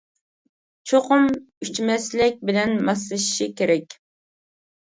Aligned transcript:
چوقۇم 0.91 1.27
«ئۈچ 1.67 1.81
مەسلەك» 1.89 2.41
بىلەن 2.51 2.73
ماسلىشىشى 2.89 3.49
كېرەك. 3.61 3.99